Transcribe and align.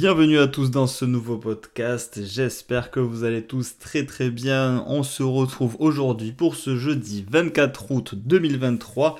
Bienvenue 0.00 0.38
à 0.38 0.48
tous 0.48 0.70
dans 0.70 0.86
ce 0.86 1.04
nouveau 1.04 1.36
podcast, 1.36 2.20
j'espère 2.24 2.90
que 2.90 3.00
vous 3.00 3.24
allez 3.24 3.42
tous 3.42 3.76
très 3.78 4.06
très 4.06 4.30
bien. 4.30 4.82
On 4.86 5.02
se 5.02 5.22
retrouve 5.22 5.76
aujourd'hui 5.78 6.32
pour 6.32 6.56
ce 6.56 6.74
jeudi 6.74 7.22
24 7.30 7.90
août 7.90 8.14
2023. 8.14 9.18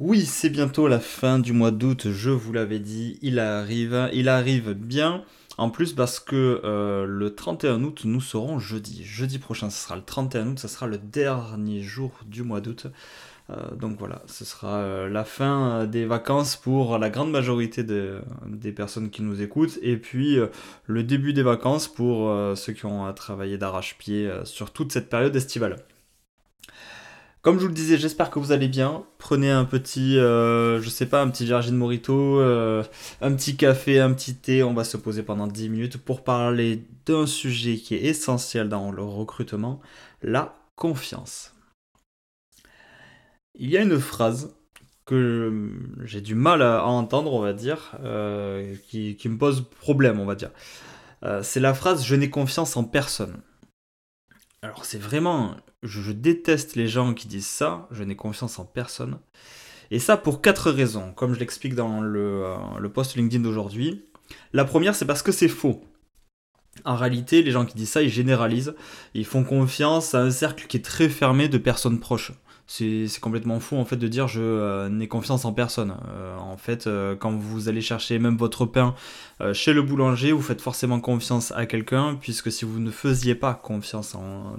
Oui, 0.00 0.26
c'est 0.26 0.50
bientôt 0.50 0.88
la 0.88 0.98
fin 0.98 1.38
du 1.38 1.52
mois 1.52 1.70
d'août, 1.70 2.08
je 2.10 2.30
vous 2.30 2.52
l'avais 2.52 2.80
dit, 2.80 3.20
il 3.22 3.38
arrive, 3.38 4.10
il 4.12 4.28
arrive 4.28 4.72
bien. 4.72 5.22
En 5.58 5.70
plus 5.70 5.92
parce 5.92 6.18
que 6.18 6.60
euh, 6.64 7.06
le 7.06 7.32
31 7.32 7.84
août, 7.84 8.02
nous 8.04 8.20
serons 8.20 8.58
jeudi. 8.58 9.04
Jeudi 9.04 9.38
prochain, 9.38 9.70
ce 9.70 9.80
sera 9.80 9.94
le 9.94 10.02
31 10.02 10.48
août, 10.48 10.58
ce 10.58 10.66
sera 10.66 10.88
le 10.88 10.98
dernier 10.98 11.82
jour 11.82 12.10
du 12.26 12.42
mois 12.42 12.60
d'août. 12.60 12.88
Euh, 13.50 13.74
donc 13.74 13.98
voilà, 13.98 14.22
ce 14.26 14.44
sera 14.44 14.76
euh, 14.78 15.08
la 15.08 15.24
fin 15.24 15.82
euh, 15.82 15.86
des 15.86 16.06
vacances 16.06 16.56
pour 16.56 16.96
la 16.98 17.10
grande 17.10 17.30
majorité 17.30 17.84
des 17.84 18.72
personnes 18.72 19.10
qui 19.10 19.22
nous 19.22 19.42
écoutent, 19.42 19.78
et 19.82 19.96
puis 19.96 20.38
le 20.86 21.02
début 21.02 21.32
des 21.32 21.42
vacances 21.42 21.88
pour 21.88 22.32
ceux 22.56 22.72
qui 22.72 22.86
ont 22.86 23.12
travaillé 23.12 23.58
d'arrache-pied 23.58 24.30
sur 24.44 24.70
toute 24.72 24.92
cette 24.92 25.08
période 25.08 25.34
estivale. 25.36 25.76
Comme 27.42 27.56
je 27.56 27.62
vous 27.62 27.68
le 27.68 27.74
disais, 27.74 27.98
j'espère 27.98 28.30
que 28.30 28.38
vous 28.38 28.52
allez 28.52 28.68
bien. 28.68 29.04
Prenez 29.18 29.50
un 29.50 29.66
petit, 29.66 30.14
je 30.14 30.88
sais 30.88 31.06
pas, 31.06 31.20
un 31.22 31.28
petit 31.28 31.44
Virgin 31.44 31.76
Morito, 31.76 32.40
un 32.40 33.34
petit 33.34 33.56
café, 33.56 34.00
un 34.00 34.12
petit 34.12 34.34
thé. 34.34 34.62
On 34.62 34.74
va 34.74 34.84
se 34.84 34.96
poser 34.96 35.22
pendant 35.22 35.46
10 35.46 35.68
minutes 35.68 35.98
pour 35.98 36.24
parler 36.24 36.84
d'un 37.06 37.26
sujet 37.26 37.76
qui 37.76 37.94
est 37.94 38.04
essentiel 38.04 38.68
dans 38.68 38.90
le 38.90 39.02
recrutement, 39.02 39.80
la 40.22 40.56
confiance. 40.76 41.53
Il 43.56 43.70
y 43.70 43.76
a 43.76 43.82
une 43.82 44.00
phrase 44.00 44.54
que 45.06 45.70
j'ai 46.02 46.20
du 46.20 46.34
mal 46.34 46.62
à 46.62 46.84
entendre, 46.86 47.32
on 47.32 47.40
va 47.40 47.52
dire, 47.52 47.96
euh, 48.02 48.74
qui, 48.88 49.18
me 49.26 49.36
pose 49.36 49.68
problème, 49.80 50.18
on 50.18 50.24
va 50.24 50.34
dire. 50.34 50.50
Euh, 51.24 51.42
c'est 51.42 51.60
la 51.60 51.74
phrase 51.74 52.04
Je 52.04 52.14
n'ai 52.14 52.30
confiance 52.30 52.76
en 52.76 52.84
personne. 52.84 53.36
Alors 54.62 54.84
c'est 54.86 54.98
vraiment, 54.98 55.56
je, 55.82 56.10
déteste 56.10 56.74
les 56.74 56.88
gens 56.88 57.12
qui 57.12 57.28
disent 57.28 57.46
ça, 57.46 57.86
je 57.90 58.02
n'ai 58.02 58.16
confiance 58.16 58.58
en 58.58 58.64
personne. 58.64 59.18
Et 59.90 59.98
ça 59.98 60.16
pour 60.16 60.40
quatre 60.40 60.70
raisons, 60.70 61.12
comme 61.12 61.34
je 61.34 61.38
l'explique 61.38 61.74
dans 61.74 62.02
euh, 62.02 62.56
le 62.78 62.88
post 62.88 63.14
LinkedIn 63.14 63.42
d'aujourd'hui. 63.42 64.06
La 64.54 64.64
première, 64.64 64.94
c'est 64.94 65.04
parce 65.04 65.22
que 65.22 65.32
c'est 65.32 65.48
faux. 65.48 65.84
En 66.84 66.96
réalité, 66.96 67.42
les 67.42 67.50
gens 67.50 67.66
qui 67.66 67.76
disent 67.76 67.90
ça, 67.90 68.02
ils 68.02 68.08
généralisent, 68.08 68.74
ils 69.12 69.26
font 69.26 69.44
confiance 69.44 70.14
à 70.14 70.22
un 70.22 70.30
cercle 70.30 70.66
qui 70.66 70.78
est 70.78 70.84
très 70.84 71.10
fermé 71.10 71.48
de 71.48 71.58
personnes 71.58 72.00
proches 72.00 72.32
c'est 72.66 73.20
complètement 73.20 73.60
fou 73.60 73.76
en 73.76 73.84
fait 73.84 73.96
de 73.96 74.08
dire 74.08 74.26
je 74.26 74.40
euh, 74.40 74.88
n'ai 74.88 75.08
confiance 75.08 75.44
en 75.44 75.52
personne. 75.52 75.94
Euh, 76.08 76.36
en 76.38 76.56
fait, 76.56 76.86
euh, 76.86 77.14
quand 77.14 77.32
vous 77.32 77.68
allez 77.68 77.80
chercher 77.80 78.18
même 78.18 78.36
votre 78.36 78.64
pain 78.64 78.94
chez 79.52 79.72
le 79.72 79.82
boulanger, 79.82 80.32
vous 80.32 80.42
faites 80.42 80.60
forcément 80.60 81.00
confiance 81.00 81.52
à 81.52 81.66
quelqu'un, 81.66 82.16
puisque 82.20 82.50
si 82.50 82.64
vous 82.64 82.80
ne 82.80 82.90
faisiez 82.90 83.34
pas 83.34 83.54
confiance 83.54 84.14
en, 84.14 84.56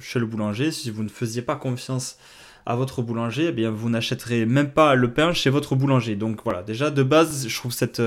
chez 0.00 0.18
le 0.18 0.26
boulanger, 0.26 0.72
si 0.72 0.90
vous 0.90 1.02
ne 1.02 1.08
faisiez 1.08 1.42
pas 1.42 1.56
confiance 1.56 2.18
à 2.66 2.76
votre 2.76 3.02
boulanger, 3.02 3.46
eh 3.48 3.52
bien 3.52 3.70
vous 3.70 3.88
n'achèterez 3.88 4.46
même 4.46 4.70
pas 4.72 4.94
le 4.94 5.12
pain 5.12 5.32
chez 5.32 5.50
votre 5.50 5.76
boulanger. 5.76 6.16
Donc 6.16 6.40
voilà, 6.44 6.62
déjà 6.62 6.90
de 6.90 7.02
base, 7.02 7.46
je 7.46 7.56
trouve 7.56 7.72
cette 7.72 8.02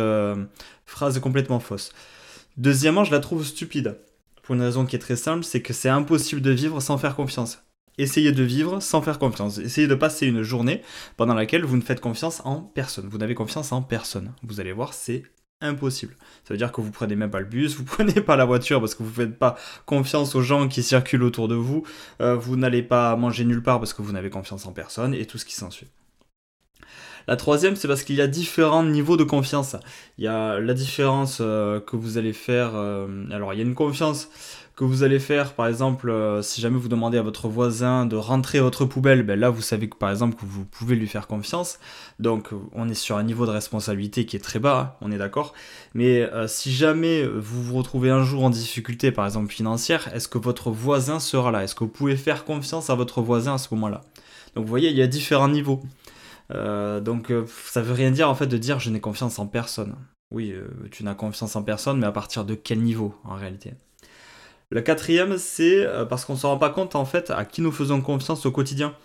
phrase 0.85 1.19
complètement 1.19 1.59
fausse. 1.59 1.93
Deuxièmement, 2.57 3.03
je 3.03 3.11
la 3.11 3.19
trouve 3.19 3.45
stupide. 3.45 3.97
Pour 4.43 4.55
une 4.55 4.61
raison 4.61 4.85
qui 4.85 4.95
est 4.95 4.99
très 4.99 5.15
simple, 5.15 5.43
c'est 5.43 5.61
que 5.61 5.73
c'est 5.73 5.89
impossible 5.89 6.41
de 6.41 6.51
vivre 6.51 6.79
sans 6.81 6.97
faire 6.97 7.15
confiance. 7.15 7.66
Essayez 7.97 8.31
de 8.31 8.43
vivre 8.43 8.79
sans 8.79 9.01
faire 9.01 9.19
confiance. 9.19 9.57
Essayez 9.57 9.87
de 9.87 9.95
passer 9.95 10.27
une 10.27 10.43
journée 10.43 10.81
pendant 11.15 11.33
laquelle 11.33 11.65
vous 11.65 11.77
ne 11.77 11.81
faites 11.81 11.99
confiance 11.99 12.41
en 12.45 12.61
personne. 12.61 13.07
Vous 13.09 13.17
n'avez 13.17 13.33
confiance 13.33 13.71
en 13.71 13.81
personne. 13.81 14.33
Vous 14.43 14.59
allez 14.59 14.71
voir, 14.71 14.93
c'est 14.93 15.23
impossible. 15.61 16.15
Ça 16.43 16.53
veut 16.53 16.57
dire 16.57 16.71
que 16.71 16.81
vous 16.81 16.91
prenez 16.91 17.15
même 17.15 17.31
pas 17.31 17.39
le 17.39 17.45
bus, 17.45 17.75
vous 17.75 17.83
prenez 17.85 18.21
pas 18.21 18.35
la 18.35 18.45
voiture 18.45 18.79
parce 18.79 18.95
que 18.95 19.03
vous 19.03 19.13
faites 19.13 19.37
pas 19.37 19.55
confiance 19.85 20.35
aux 20.35 20.41
gens 20.41 20.67
qui 20.67 20.83
circulent 20.83 21.23
autour 21.23 21.47
de 21.47 21.55
vous. 21.55 21.83
Euh, 22.21 22.35
vous 22.35 22.55
n'allez 22.55 22.83
pas 22.83 23.15
manger 23.15 23.45
nulle 23.45 23.63
part 23.63 23.79
parce 23.79 23.93
que 23.93 24.01
vous 24.01 24.11
n'avez 24.11 24.29
confiance 24.29 24.65
en 24.65 24.73
personne 24.73 25.13
et 25.13 25.25
tout 25.25 25.37
ce 25.37 25.45
qui 25.45 25.55
s'ensuit. 25.55 25.87
La 27.27 27.35
troisième, 27.35 27.75
c'est 27.75 27.89
parce 27.89 28.03
qu'il 28.03 28.15
y 28.15 28.21
a 28.21 28.27
différents 28.27 28.83
niveaux 28.83 29.17
de 29.17 29.25
confiance. 29.25 29.75
Il 30.17 30.23
y 30.23 30.27
a 30.27 30.59
la 30.59 30.73
différence 30.73 31.39
euh, 31.41 31.81
que 31.81 31.97
vous 31.97 32.17
allez 32.17 32.31
faire. 32.31 32.71
Euh, 32.75 33.25
alors, 33.31 33.53
il 33.53 33.57
y 33.57 33.59
a 33.59 33.65
une 33.65 33.75
confiance 33.75 34.29
que 34.77 34.83
vous 34.83 35.01
allez 35.01 35.17
faire, 35.17 35.53
par 35.53 35.65
exemple, 35.65 36.11
euh, 36.11 36.43
si 36.43 36.61
jamais 36.61 36.77
vous 36.77 36.87
demandez 36.87 37.17
à 37.17 37.23
votre 37.23 37.47
voisin 37.47 38.05
de 38.05 38.15
rentrer 38.15 38.59
votre 38.59 38.85
poubelle, 38.85 39.23
ben 39.23 39.37
là 39.39 39.49
vous 39.49 39.63
savez 39.63 39.89
que 39.89 39.97
par 39.97 40.11
exemple 40.11 40.35
que 40.35 40.45
vous 40.45 40.65
pouvez 40.65 40.95
lui 40.95 41.07
faire 41.07 41.25
confiance. 41.25 41.79
Donc 42.19 42.51
on 42.73 42.87
est 42.87 42.93
sur 42.93 43.17
un 43.17 43.23
niveau 43.23 43.47
de 43.47 43.51
responsabilité 43.51 44.27
qui 44.27 44.35
est 44.35 44.39
très 44.39 44.59
bas, 44.59 44.79
hein, 44.79 44.97
on 45.01 45.11
est 45.11 45.17
d'accord. 45.17 45.53
Mais 45.95 46.21
euh, 46.21 46.47
si 46.47 46.71
jamais 46.71 47.25
vous 47.25 47.63
vous 47.63 47.75
retrouvez 47.75 48.11
un 48.11 48.21
jour 48.23 48.43
en 48.43 48.51
difficulté, 48.51 49.11
par 49.11 49.25
exemple 49.25 49.51
financière, 49.51 50.13
est-ce 50.13 50.27
que 50.27 50.37
votre 50.37 50.69
voisin 50.69 51.19
sera 51.19 51.49
là? 51.49 51.63
Est-ce 51.63 51.73
que 51.73 51.83
vous 51.83 51.89
pouvez 51.89 52.15
faire 52.15 52.45
confiance 52.45 52.91
à 52.91 52.95
votre 52.95 53.23
voisin 53.23 53.55
à 53.55 53.57
ce 53.57 53.73
moment-là? 53.73 54.01
Donc 54.53 54.65
vous 54.65 54.69
voyez, 54.69 54.91
il 54.91 54.95
y 54.95 55.01
a 55.01 55.07
différents 55.07 55.49
niveaux. 55.49 55.81
Euh, 56.53 57.01
donc 57.01 57.33
ça 57.65 57.81
veut 57.81 57.93
rien 57.93 58.11
dire 58.11 58.29
en 58.29 58.35
fait 58.35 58.47
de 58.47 58.57
dire 58.57 58.79
je 58.79 58.91
n'ai 58.91 58.99
confiance 58.99 59.39
en 59.39 59.47
personne. 59.47 59.95
Oui, 60.29 60.53
tu 60.91 61.03
n'as 61.03 61.15
confiance 61.15 61.55
en 61.55 61.63
personne, 61.63 61.97
mais 61.97 62.05
à 62.05 62.11
partir 62.11 62.45
de 62.45 62.53
quel 62.53 62.81
niveau 62.81 63.15
en 63.23 63.33
réalité? 63.33 63.73
Le 64.69 64.81
quatrième, 64.81 65.37
c'est 65.37 65.85
euh, 65.85 66.05
parce 66.05 66.25
qu'on 66.25 66.33
ne 66.33 66.37
se 66.37 66.45
rend 66.45 66.57
pas 66.57 66.69
compte 66.69 66.95
en 66.95 67.05
fait 67.05 67.31
à 67.31 67.45
qui 67.45 67.61
nous 67.61 67.71
faisons 67.71 68.01
confiance 68.01 68.45
au 68.45 68.51
quotidien. 68.51 68.95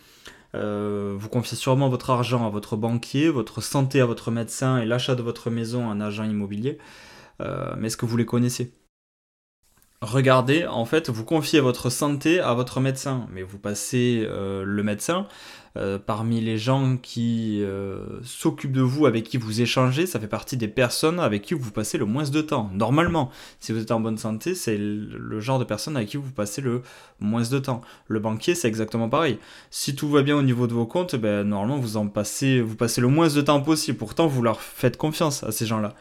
Euh, 0.55 1.15
vous 1.17 1.29
confiez 1.29 1.57
sûrement 1.57 1.89
votre 1.89 2.11
argent 2.11 2.47
à 2.47 2.51
votre 2.51 2.77
banquier, 2.77 3.29
votre 3.29 3.61
santé 3.61 4.01
à 4.01 4.07
votre 4.07 4.31
médecin 4.31 4.79
et 4.79 4.85
l'achat 4.85 5.15
de 5.15 5.23
votre 5.23 5.51
maison 5.51 5.89
à 5.89 5.93
un 5.93 6.01
agent 6.01 6.25
immobilier. 6.25 6.79
Euh, 7.41 7.75
mais 7.79 7.87
est-ce 7.87 7.97
que 7.97 8.07
vous 8.07 8.17
les 8.17 8.27
connaissez? 8.27 8.75
Regardez, 10.01 10.67
en 10.67 10.85
fait, 10.85 11.11
vous 11.11 11.25
confiez 11.25 11.61
votre 11.61 11.89
santé 11.89 12.41
à 12.41 12.55
votre 12.55 12.81
médecin, 12.81 13.29
mais 13.31 13.45
vous 13.45 13.59
passez 13.59 14.27
le 14.29 14.83
médecin, 14.83 15.29
euh, 15.77 15.99
parmi 15.99 16.41
les 16.41 16.59
gens 16.59 16.99
qui 16.99 17.63
euh, 17.63 18.21
s'occupent 18.23 18.73
de 18.73 18.83
vous, 18.83 19.07
avec 19.07 19.25
qui 19.25 19.39
vous 19.39 19.63
échangez, 19.63 20.07
ça 20.07 20.21
fait 20.21 20.27
partie 20.27 20.57
des 20.57 20.69
personnes 20.69 21.19
avec 21.19 21.43
qui 21.43 21.55
vous 21.55 21.71
passez 21.71 21.97
le 21.97 22.05
moins 22.05 22.29
de 22.29 22.41
temps. 22.43 22.71
Normalement, 22.75 23.31
si 23.59 23.73
vous 23.73 23.81
êtes 23.81 23.91
en 23.91 24.01
bonne 24.01 24.19
santé, 24.19 24.55
c'est 24.55 24.77
le 24.77 25.41
genre 25.41 25.59
de 25.59 25.65
personne 25.65 25.97
avec 25.97 26.11
qui 26.11 26.19
vous 26.19 26.31
passez 26.31 26.61
le 26.61 26.83
moins 27.21 27.43
de 27.49 27.59
temps. 27.59 27.81
Le 28.09 28.21
banquier, 28.21 28.55
c'est 28.55 28.69
exactement 28.69 29.09
pareil. 29.09 29.39
Si 29.71 29.95
tout 29.95 30.09
va 30.09 30.23
bien 30.23 30.37
au 30.37 30.43
niveau 30.43 30.67
de 30.67 30.75
vos 30.75 30.87
comptes, 30.87 31.17
ben, 31.17 31.43
normalement, 31.43 31.79
vous 31.79 31.97
en 31.97 32.07
passez, 32.07 32.61
vous 32.61 32.77
passez 32.77 33.01
le 33.01 33.09
moins 33.09 33.29
de 33.29 33.41
temps 33.41 33.61
possible. 33.61 33.97
Pourtant, 33.97 34.27
vous 34.27 34.43
leur 34.43 34.61
faites 34.61 34.97
confiance 34.99 35.43
à 35.43 35.53
ces 35.53 35.65
gens-là. 35.65 35.95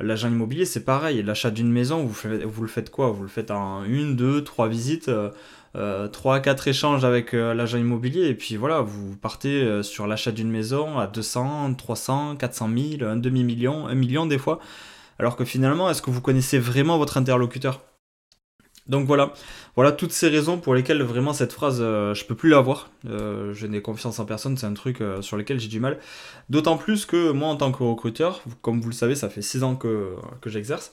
L'agent 0.00 0.28
immobilier, 0.28 0.64
c'est 0.64 0.84
pareil. 0.84 1.24
L'achat 1.24 1.50
d'une 1.50 1.72
maison, 1.72 2.04
vous, 2.04 2.62
le 2.62 2.68
faites 2.68 2.90
quoi? 2.90 3.10
Vous 3.10 3.22
le 3.22 3.28
faites 3.28 3.50
en 3.50 3.82
une, 3.84 4.14
deux, 4.14 4.44
trois 4.44 4.68
visites. 4.68 5.08
Euh, 5.08 5.30
3 5.74 6.40
4 6.40 6.68
échanges 6.68 7.04
avec 7.04 7.34
euh, 7.34 7.54
l'agent 7.54 7.78
immobilier 7.78 8.26
et 8.26 8.34
puis 8.34 8.56
voilà, 8.56 8.80
vous 8.80 9.16
partez 9.16 9.62
euh, 9.62 9.82
sur 9.82 10.06
l'achat 10.06 10.32
d'une 10.32 10.50
maison 10.50 10.98
à 10.98 11.06
200, 11.06 11.74
300, 11.74 12.36
400 12.36 12.70
000, 12.98 13.08
un 13.08 13.16
demi-million, 13.16 13.86
un 13.86 13.94
million 13.94 14.26
des 14.26 14.38
fois. 14.38 14.60
Alors 15.18 15.36
que 15.36 15.44
finalement, 15.44 15.90
est-ce 15.90 16.00
que 16.00 16.10
vous 16.10 16.20
connaissez 16.20 16.58
vraiment 16.58 16.96
votre 16.96 17.16
interlocuteur? 17.16 17.80
Donc 18.86 19.06
voilà, 19.06 19.34
voilà 19.76 19.92
toutes 19.92 20.12
ces 20.12 20.28
raisons 20.28 20.58
pour 20.58 20.74
lesquelles 20.74 21.02
vraiment 21.02 21.34
cette 21.34 21.52
phrase, 21.52 21.78
euh, 21.82 22.14
je 22.14 22.24
peux 22.24 22.34
plus 22.34 22.48
la 22.48 22.60
voir. 22.60 22.88
je 23.04 23.66
n'ai 23.66 23.82
confiance 23.82 24.18
en 24.18 24.24
personne, 24.24 24.56
c'est 24.56 24.66
un 24.66 24.72
truc 24.72 25.02
sur 25.20 25.36
lequel 25.36 25.60
j'ai 25.60 25.68
du 25.68 25.80
mal. 25.80 25.98
D'autant 26.48 26.78
plus 26.78 27.04
que 27.04 27.30
moi 27.32 27.48
en 27.48 27.56
tant 27.56 27.70
que 27.72 27.82
recruteur, 27.82 28.42
comme 28.62 28.80
vous 28.80 28.88
le 28.88 28.94
savez, 28.94 29.14
ça 29.14 29.28
fait 29.28 29.42
6 29.42 29.62
ans 29.62 29.76
que, 29.76 30.14
que 30.40 30.48
j'exerce. 30.48 30.92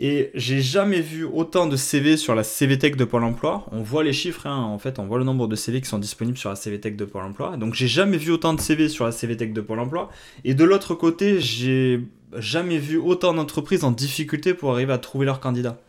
Et 0.00 0.30
j'ai 0.34 0.62
jamais 0.62 1.00
vu 1.00 1.24
autant 1.24 1.66
de 1.66 1.74
CV 1.74 2.16
sur 2.16 2.36
la 2.36 2.44
CVTech 2.44 2.94
de 2.94 3.04
Pôle 3.04 3.24
emploi. 3.24 3.66
On 3.72 3.82
voit 3.82 4.04
les 4.04 4.12
chiffres, 4.12 4.46
hein, 4.46 4.56
en 4.56 4.78
fait, 4.78 5.00
on 5.00 5.06
voit 5.06 5.18
le 5.18 5.24
nombre 5.24 5.48
de 5.48 5.56
CV 5.56 5.80
qui 5.80 5.88
sont 5.88 5.98
disponibles 5.98 6.38
sur 6.38 6.50
la 6.50 6.54
CVTech 6.54 6.96
de 6.96 7.04
Pôle 7.04 7.24
emploi. 7.24 7.56
Donc 7.56 7.74
j'ai 7.74 7.88
jamais 7.88 8.16
vu 8.16 8.30
autant 8.30 8.54
de 8.54 8.60
CV 8.60 8.88
sur 8.88 9.04
la 9.04 9.10
CVTech 9.10 9.52
de 9.52 9.60
Pôle 9.60 9.80
emploi. 9.80 10.08
Et 10.44 10.54
de 10.54 10.62
l'autre 10.62 10.94
côté, 10.94 11.40
j'ai 11.40 12.00
jamais 12.36 12.78
vu 12.78 12.96
autant 12.96 13.34
d'entreprises 13.34 13.82
en 13.82 13.90
difficulté 13.90 14.54
pour 14.54 14.70
arriver 14.72 14.92
à 14.92 14.98
trouver 14.98 15.26
leurs 15.26 15.40
candidats. 15.40 15.80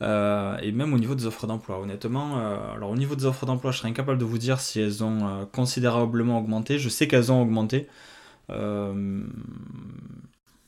et 0.00 0.72
même 0.72 0.94
au 0.94 0.98
niveau 0.98 1.16
des 1.16 1.26
offres 1.26 1.46
d'emploi. 1.48 1.80
Honnêtement, 1.80 2.38
alors 2.74 2.90
au 2.90 2.96
niveau 2.96 3.16
des 3.16 3.24
offres 3.24 3.46
d'emploi, 3.46 3.72
je 3.72 3.78
serais 3.78 3.88
incapable 3.88 4.18
de 4.18 4.24
vous 4.24 4.38
dire 4.38 4.60
si 4.60 4.80
elles 4.80 5.02
ont 5.02 5.46
considérablement 5.52 6.38
augmenté. 6.38 6.78
Je 6.78 6.88
sais 6.88 7.08
qu'elles 7.08 7.32
ont 7.32 7.42
augmenté. 7.42 7.88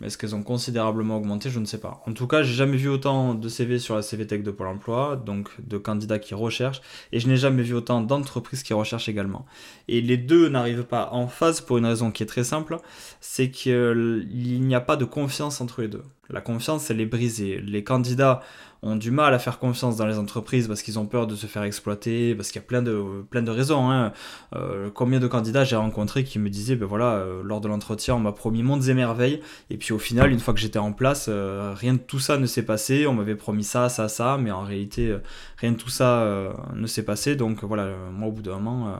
Est-ce 0.03 0.19
qu'elles 0.19 0.35
ont 0.35 0.43
considérablement 0.43 1.17
augmenté 1.17 1.51
Je 1.51 1.59
ne 1.59 1.65
sais 1.65 1.79
pas. 1.79 2.03
En 2.07 2.13
tout 2.13 2.27
cas, 2.27 2.43
j'ai 2.43 2.55
jamais 2.55 2.77
vu 2.77 2.89
autant 2.89 3.35
de 3.35 3.49
CV 3.49 3.79
sur 3.79 3.95
la 3.95 4.03
CV 4.03 4.27
Tech 4.27 4.43
de 4.43 4.51
Pôle 4.51 4.69
emploi, 4.69 5.17
donc 5.17 5.51
de 5.61 5.79
candidats 5.79 6.19
qui 6.19 6.35
recherchent, 6.35 6.81
et 7.13 7.21
je 7.21 7.29
n'ai 7.29 7.37
jamais 7.37 7.63
vu 7.63 7.75
autant 7.75 8.01
d'entreprises 8.01 8.63
qui 8.63 8.75
recherchent 8.75 9.09
également. 9.09 9.47
Et 9.89 10.01
les 10.01 10.17
deux 10.17 10.49
n'arrivent 10.49 10.85
pas 10.85 11.11
en 11.13 11.29
phase 11.29 11.61
pour 11.61 11.79
une 11.79 11.87
raison 11.87 12.11
qui 12.11 12.23
est 12.23 12.27
très 12.27 12.45
simple, 12.45 12.79
c'est 13.21 13.51
qu'il 13.51 14.27
n'y 14.31 14.75
a 14.75 14.81
pas 14.81 14.97
de 14.97 15.05
confiance 15.05 15.61
entre 15.61 15.83
les 15.83 15.89
deux. 15.89 16.05
La 16.31 16.41
confiance, 16.41 16.89
elle 16.91 17.01
est 17.01 17.07
brisée. 17.07 17.61
Les 17.61 17.83
candidats 17.83 18.43
ont 18.83 18.97
du 18.97 19.11
mal 19.11 19.35
à 19.35 19.39
faire 19.39 19.59
confiance 19.59 19.97
dans 19.97 20.07
les 20.07 20.19
entreprises 20.19 20.69
parce 20.69 20.83
qu'ils 20.83 20.99
ont 20.99 21.07
peur 21.07 21.27
de 21.27 21.35
se 21.35 21.47
faire 21.47 21.65
exploiter, 21.65 22.35
parce 22.37 22.51
qu'il 22.51 22.61
y 22.61 22.65
a 22.65 22.67
plein 22.67 22.81
de, 22.81 23.23
plein 23.29 23.43
de 23.43 23.51
raisons. 23.51 23.91
Hein. 23.91 24.13
Euh, 24.55 24.89
combien 24.93 25.19
de 25.19 25.27
candidats 25.27 25.65
j'ai 25.65 25.77
rencontrés 25.77 26.23
qui 26.23 26.39
me 26.39 26.49
disaient, 26.49 26.77
ben 26.77 26.87
voilà, 26.87 27.15
euh, 27.15 27.43
lors 27.45 27.61
de 27.61 27.69
l'entretien, 27.69 28.15
on 28.15 28.21
m'a 28.21 28.33
promis 28.33 28.63
mondes 28.63 28.89
et 28.89 28.95
merveilles, 28.95 29.41
et 29.71 29.77
puis 29.77 29.93
au 29.93 29.99
final, 29.99 30.31
une 30.31 30.41
fois 30.41 30.55
que 30.55 30.61
j'étais 30.61 30.79
en 30.79 30.93
place, 30.93 31.27
euh, 31.29 31.75
rien 31.77 31.95
de 31.95 31.99
tout 31.99 32.21
ça 32.21 32.39
ne 32.39 32.47
s'est 32.47 32.65
passé, 32.65 33.07
on 33.07 33.15
m'avait 33.15 33.37
promis 33.37 33.65
ça, 33.65 33.89
ça, 33.89 34.09
ça, 34.09 34.39
mais 34.39 34.53
en 34.53 34.63
réalité, 34.63 35.17
rien 35.59 35.73
de 35.73 35.77
tout 35.77 35.91
ça 35.91 36.53
ne 36.75 36.87
s'est 36.87 37.05
passé, 37.05 37.37
donc 37.37 37.65
voilà, 37.65 37.95
moi 38.13 38.29
au 38.29 38.33
bout 38.33 38.43
d'un 38.43 38.59
moment... 38.59 38.97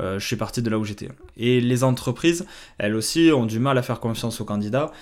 je 0.00 0.18
suis 0.18 0.36
parti 0.36 0.60
de 0.60 0.70
là 0.70 0.78
où 0.78 0.84
j'étais. 0.84 1.08
Et 1.36 1.60
les 1.60 1.84
entreprises, 1.84 2.46
elles 2.78 2.94
aussi, 2.94 3.30
ont 3.32 3.46
du 3.46 3.58
mal 3.58 3.78
à 3.78 3.82
faire 3.82 4.00
confiance 4.00 4.40
aux 4.40 4.44
candidats. 4.44 4.92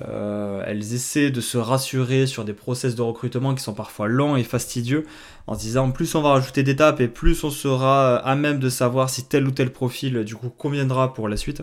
Euh, 0.00 0.62
elles 0.66 0.94
essaient 0.94 1.30
de 1.30 1.42
se 1.42 1.58
rassurer 1.58 2.26
sur 2.26 2.46
des 2.46 2.54
process 2.54 2.94
de 2.94 3.02
recrutement 3.02 3.54
qui 3.54 3.62
sont 3.62 3.74
parfois 3.74 4.08
longs 4.08 4.36
et 4.36 4.42
fastidieux 4.42 5.04
en 5.46 5.54
se 5.54 5.60
disant 5.60 5.90
plus 5.90 6.14
on 6.14 6.22
va 6.22 6.30
rajouter 6.30 6.62
d'étapes 6.62 7.02
et 7.02 7.08
plus 7.08 7.44
on 7.44 7.50
sera 7.50 8.16
à 8.16 8.34
même 8.34 8.58
de 8.58 8.70
savoir 8.70 9.10
si 9.10 9.24
tel 9.24 9.46
ou 9.46 9.50
tel 9.50 9.70
profil 9.70 10.24
du 10.24 10.34
coup 10.34 10.48
conviendra 10.48 11.12
pour 11.12 11.28
la 11.28 11.36
suite. 11.36 11.62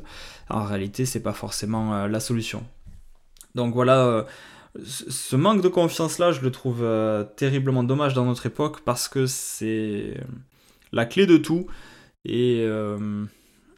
En 0.50 0.64
réalité, 0.64 1.08
c'est 1.08 1.22
pas 1.22 1.34
forcément 1.34 1.96
euh, 1.96 2.08
la 2.08 2.20
solution. 2.20 2.64
Donc 3.56 3.74
voilà, 3.74 4.06
euh, 4.06 4.24
ce 4.86 5.36
manque 5.36 5.64
de 5.64 5.68
confiance 5.68 6.20
là, 6.20 6.32
je 6.32 6.42
le 6.42 6.52
trouve 6.52 6.86
terriblement 7.36 7.84
dommage 7.84 8.14
dans 8.14 8.26
notre 8.26 8.46
époque 8.46 8.82
parce 8.82 9.08
que 9.08 9.26
c'est 9.26 10.14
la 10.92 11.06
clé 11.08 11.26
de 11.26 11.38
tout 11.38 11.66
et 12.26 12.68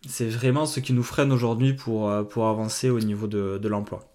c'est 0.08 0.30
vraiment 0.30 0.66
ce 0.66 0.80
qui 0.80 0.94
nous 0.94 1.04
freine 1.04 1.32
aujourd'hui 1.32 1.74
pour, 1.74 2.12
pour 2.30 2.48
avancer 2.48 2.90
au 2.90 3.00
niveau 3.00 3.28
de 3.28 3.68
l'emploi. 3.68 4.08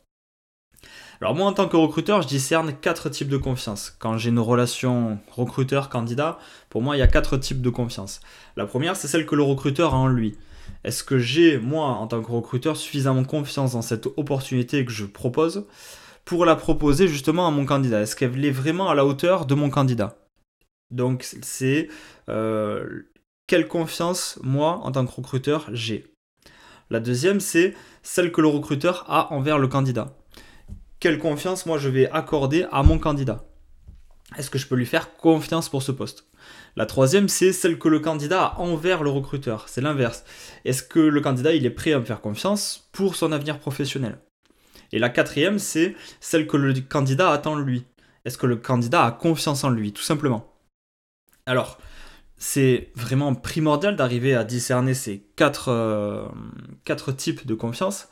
Alors 1.20 1.34
moi 1.34 1.46
en 1.46 1.55
tant 1.55 1.67
que 1.67 1.76
recruteur, 1.76 2.20
je 2.20 2.28
discerne 2.28 2.75
quatre 2.75 3.08
types 3.08 3.31
de 3.31 3.38
confiance. 3.38 3.96
Quand 3.99 4.19
j'ai 4.19 4.28
une 4.28 4.38
relation 4.38 5.19
recruteur-candidat, 5.31 6.38
pour 6.69 6.82
moi 6.82 6.94
il 6.94 6.99
y 6.99 7.02
a 7.02 7.06
quatre 7.06 7.38
types 7.38 7.62
de 7.62 7.70
confiance. 7.70 8.20
La 8.56 8.67
première, 8.67 8.96
c'est 8.96 9.08
celle 9.08 9.25
que 9.25 9.34
le 9.34 9.43
recruteur 9.43 9.94
a 9.94 9.96
en 9.96 10.08
lui. 10.08 10.37
Est-ce 10.84 11.05
que 11.05 11.17
j'ai, 11.17 11.58
moi, 11.58 11.87
en 11.87 12.06
tant 12.06 12.22
que 12.22 12.31
recruteur, 12.31 12.76
suffisamment 12.76 13.25
confiance 13.25 13.72
dans 13.72 13.82
cette 13.82 14.06
opportunité 14.19 14.84
que 14.84 14.93
je 14.93 15.06
propose 15.06 15.67
pour 16.25 16.44
la 16.44 16.56
proposer 16.56 17.08
justement 17.08 17.46
à 17.46 17.50
mon 17.50 17.64
candidat? 17.64 18.02
Est-ce 18.02 18.17
qu'elle 18.17 18.44
est 18.44 18.50
vraiment 18.50 18.90
à 18.90 18.94
la 18.94 19.06
hauteur 19.06 19.46
de 19.46 19.55
mon 19.55 19.70
candidat? 19.70 20.19
Donc 20.90 21.22
c'est 21.22 21.88
euh, 22.29 23.05
quelle 23.46 23.69
confiance, 23.69 24.38
moi, 24.43 24.81
en 24.82 24.93
tant 24.93 25.06
que 25.06 25.12
recruteur, 25.12 25.69
j'ai. 25.72 26.12
La 26.90 27.00
deuxième, 27.00 27.40
c'est 27.40 27.75
celle 28.02 28.32
que 28.32 28.40
le 28.40 28.48
recruteur 28.48 29.04
a 29.08 29.32
envers 29.32 29.58
le 29.58 29.69
candidat 29.69 30.16
quelle 31.00 31.19
confiance 31.19 31.66
moi 31.66 31.78
je 31.78 31.88
vais 31.88 32.10
accorder 32.10 32.66
à 32.72 32.82
mon 32.82 32.98
candidat? 32.98 33.44
Est-ce 34.37 34.50
que 34.50 34.58
je 34.58 34.66
peux 34.66 34.75
lui 34.75 34.87
faire 34.87 35.16
confiance 35.16 35.69
pour 35.69 35.82
ce 35.82 35.93
poste? 35.93 36.26
La 36.75 36.87
troisième, 36.87 37.28
c'est 37.28 37.52
celle 37.52 37.78
que 37.78 37.88
le 37.88 38.00
candidat 38.00 38.44
a 38.44 38.58
envers 38.58 39.02
le 39.02 39.10
recruteur. 39.10 39.69
C'est 39.69 39.81
l'inverse. 39.81 40.25
Est-ce 40.64 40.82
que 40.82 40.98
le 40.98 41.20
candidat 41.20 41.54
il 41.54 41.64
est 41.64 41.70
prêt 41.70 41.93
à 41.93 42.00
me 42.00 42.04
faire 42.04 42.20
confiance 42.20 42.88
pour 42.93 43.14
son 43.14 43.32
avenir 43.32 43.58
professionnel? 43.58 44.19
Et 44.93 44.98
la 44.98 45.08
quatrième, 45.08 45.58
c'est 45.58 45.94
celle 46.20 46.46
que 46.46 46.56
le 46.56 46.75
candidat 46.81 47.31
attend 47.31 47.56
de 47.56 47.62
lui. 47.62 47.84
Est-ce 48.25 48.38
que 48.38 48.46
le 48.46 48.56
candidat 48.56 49.04
a 49.04 49.12
confiance 49.12 49.64
en 49.64 49.70
lui, 49.70 49.93
tout 49.93 50.02
simplement? 50.02 50.52
Alors, 51.46 51.78
c'est 52.38 52.91
vraiment 52.94 53.35
primordial 53.35 53.97
d'arriver 53.97 54.35
à 54.35 54.44
discerner 54.44 54.94
ces 54.94 55.25
quatre, 55.37 55.69
euh, 55.71 56.29
types 57.17 57.47
de 57.47 57.55
confiance. 57.55 58.09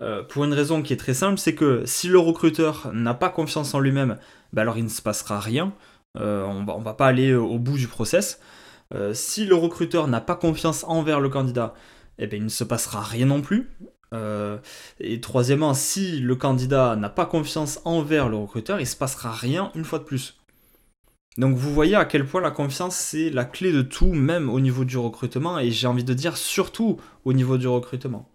Euh, 0.00 0.22
pour 0.22 0.44
une 0.44 0.54
raison 0.54 0.82
qui 0.82 0.92
est 0.92 0.96
très 0.96 1.14
simple, 1.14 1.38
c'est 1.38 1.54
que 1.54 1.82
si 1.84 2.08
le 2.08 2.18
recruteur 2.18 2.90
n'a 2.94 3.12
pas 3.12 3.28
confiance 3.28 3.74
en 3.74 3.80
lui-même, 3.80 4.18
bah 4.52 4.62
alors 4.62 4.78
il 4.78 4.84
ne 4.84 4.88
se 4.88 5.02
passera 5.02 5.40
rien. 5.40 5.72
Euh, 6.18 6.44
on 6.44 6.64
va, 6.64 6.78
va 6.78 6.94
pas 6.94 7.06
aller 7.06 7.34
au 7.34 7.58
bout 7.58 7.76
du 7.76 7.88
process. 7.88 8.40
Si 9.12 9.46
le 9.46 9.54
recruteur 9.54 10.08
n'a 10.08 10.20
pas 10.20 10.34
confiance 10.34 10.84
envers 10.88 11.20
le 11.20 11.28
candidat, 11.28 11.74
eh 12.18 12.26
bien, 12.26 12.38
il 12.38 12.44
ne 12.44 12.48
se 12.48 12.64
passera 12.64 13.00
rien 13.00 13.26
non 13.26 13.40
plus. 13.40 13.70
et 14.98 15.20
troisièmement, 15.20 15.74
si 15.74 16.18
le 16.18 16.34
candidat 16.34 16.96
n'a 16.96 17.08
pas 17.08 17.26
confiance 17.26 17.80
envers 17.84 18.28
le 18.28 18.36
recruteur, 18.36 18.80
il 18.80 18.82
ne 18.82 18.88
se 18.88 18.96
passera 18.96 19.30
rien 19.30 19.70
une 19.76 19.84
fois 19.84 20.00
de 20.00 20.04
plus. 20.04 20.39
Donc 21.36 21.56
vous 21.56 21.72
voyez 21.72 21.94
à 21.94 22.04
quel 22.04 22.26
point 22.26 22.40
la 22.40 22.50
confiance 22.50 22.96
c'est 22.96 23.30
la 23.30 23.44
clé 23.44 23.72
de 23.72 23.82
tout, 23.82 24.12
même 24.12 24.50
au 24.50 24.60
niveau 24.60 24.84
du 24.84 24.98
recrutement, 24.98 25.58
et 25.58 25.70
j'ai 25.70 25.86
envie 25.86 26.04
de 26.04 26.14
dire 26.14 26.36
surtout 26.36 27.00
au 27.24 27.32
niveau 27.32 27.56
du 27.56 27.68
recrutement. 27.68 28.28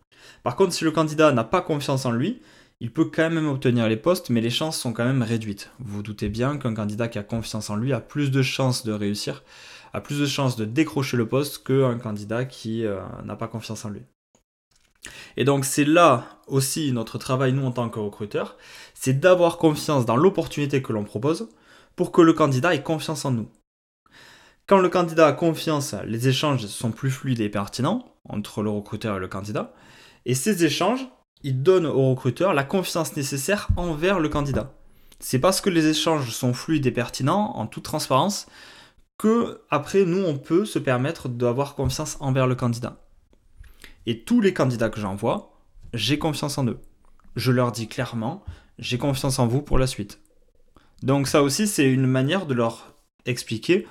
Par 0.44 0.56
contre, 0.56 0.74
si 0.74 0.84
le 0.84 0.92
candidat 0.92 1.32
n'a 1.32 1.44
pas 1.44 1.62
confiance 1.62 2.06
en 2.06 2.12
lui, 2.12 2.42
il 2.80 2.92
peut 2.92 3.06
quand 3.06 3.30
même 3.30 3.48
obtenir 3.48 3.88
les 3.88 3.98
postes, 3.98 4.30
mais 4.30 4.42
les 4.42 4.50
chances 4.50 4.80
sont 4.80 4.94
quand 4.94 5.06
même 5.06 5.22
réduites. 5.22 5.72
Vous, 5.80 5.98
vous 5.98 6.04
doutez 6.04 6.30
bien 6.30 6.58
qu'un 6.58 6.74
candidat 6.74 7.08
qui 7.08 7.20
a 7.20 7.24
confiance 7.24 7.70
en 7.70 7.76
lui 7.76 7.94
a 7.94 8.00
plus 8.00 8.32
de 8.32 8.42
chances 8.42 8.86
de 8.86 8.92
réussir, 8.92 9.44
a 9.94 10.02
plus 10.02 10.20
de 10.20 10.26
chances 10.26 10.56
de 10.56 10.66
décrocher 10.66 11.18
le 11.18 11.28
poste 11.28 11.66
qu'un 11.66 11.98
candidat 11.98 12.46
qui 12.46 12.86
euh, 12.86 13.00
n'a 13.24 13.36
pas 13.36 13.48
confiance 13.48 13.86
en 13.86 13.90
lui. 13.90 14.02
Et 15.38 15.46
donc 15.46 15.66
c'est 15.66 15.86
là 15.86 16.26
aussi 16.48 16.92
notre 16.92 17.18
travail, 17.18 17.54
nous 17.54 17.66
en 17.66 17.72
tant 17.72 17.90
que 17.90 18.00
recruteurs, 18.00 18.58
c'est 18.94 19.20
d'avoir 19.20 19.58
confiance 19.58 20.06
dans 20.06 20.18
l'opportunité 20.18 20.82
que 20.82 20.94
l'on 20.94 21.04
propose 21.04 21.50
pour 21.96 22.12
que 22.12 22.22
le 22.22 22.34
candidat 22.34 22.76
ait 22.76 22.84
confiance 22.84 23.26
en 23.26 23.32
nous. 23.32 23.50
Quand 24.68 24.80
le 24.80 24.90
candidat 24.90 25.28
a 25.28 25.34
confiance, 25.34 25.94
les 26.06 26.28
échanges 26.28 26.66
sont 26.66 26.92
plus 26.92 27.12
fluides 27.12 27.40
et 27.40 27.50
pertinents 27.50 28.16
entre 28.28 28.64
le 28.64 28.70
recruteur 28.70 29.18
et 29.18 29.20
le 29.20 29.28
candidat, 29.28 29.74
et 30.26 30.34
ces 30.34 30.66
échanges, 30.66 31.08
ils 31.44 31.62
donnent 31.62 31.86
au 31.86 32.10
recruteur 32.10 32.54
la 32.54 32.64
confiance 32.64 33.16
nécessaire 33.16 33.68
envers 33.78 34.20
le 34.20 34.30
candidat. 34.30 34.74
C'est 35.20 35.40
parce 35.40 35.62
que 35.62 35.70
les 35.70 35.86
échanges 35.86 36.32
sont 36.32 36.54
fluides 36.54 36.88
et 36.88 36.92
pertinents, 36.92 37.56
en 37.56 37.68
toute 37.68 37.84
transparence, 37.84 38.48
que 39.18 39.62
après 39.70 40.04
nous 40.04 40.24
on 40.24 40.38
peut 40.38 40.66
se 40.66 40.80
permettre 40.80 41.30
d'avoir 41.30 41.76
confiance 41.76 42.18
envers 42.20 42.48
le 42.48 42.56
candidat. 42.56 42.98
Et 44.08 44.24
tous 44.24 44.42
les 44.42 44.54
candidats 44.54 44.90
que 44.90 45.00
j'envoie, 45.00 45.62
j'ai 45.94 46.20
confiance 46.20 46.58
en 46.58 46.68
eux. 46.68 46.80
Je 47.36 47.52
leur 47.52 47.72
dis 47.72 47.88
clairement, 47.88 48.44
j'ai 48.80 48.98
confiance 48.98 49.40
en 49.40 49.48
vous 49.48 49.62
pour 49.62 49.78
la 49.78 49.88
suite. 49.88 50.20
Donc 51.04 51.28
ça 51.28 51.44
aussi 51.44 51.68
c'est 51.68 51.90
une 51.90 52.08
manière 52.08 52.46
de 52.46 52.54
leur 52.54 52.94
expliquer, 53.26 53.88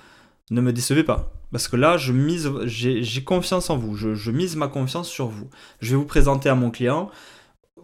ne 0.50 0.60
me 0.60 0.72
décevez 0.72 1.04
pas. 1.04 1.32
Parce 1.54 1.68
que 1.68 1.76
là, 1.76 1.96
je 1.96 2.12
mise, 2.12 2.50
j'ai 2.64 3.22
confiance 3.22 3.70
en 3.70 3.76
vous. 3.76 3.94
Je, 3.94 4.30
mise 4.32 4.56
ma 4.56 4.66
confiance 4.66 5.08
sur 5.08 5.28
vous. 5.28 5.48
Je 5.78 5.90
vais 5.90 5.96
vous 5.96 6.04
présenter 6.04 6.48
à 6.48 6.56
mon 6.56 6.72
client. 6.72 7.12